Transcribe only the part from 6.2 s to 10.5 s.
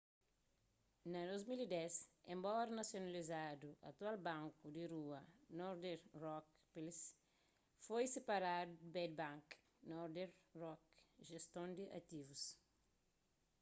rock plc foi siparadu di bad bank” northern